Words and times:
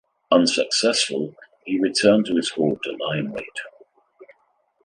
Unsuccessful, 0.31 1.35
he 1.63 1.77
returned 1.79 2.25
to 2.25 2.35
his 2.35 2.49
hoard 2.49 2.81
to 2.81 2.93
lie 2.97 3.19
in 3.19 3.31
wait. 3.33 3.59